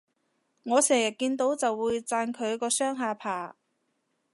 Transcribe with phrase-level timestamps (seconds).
[0.63, 3.55] 我成日見到就會讚佢個雙下巴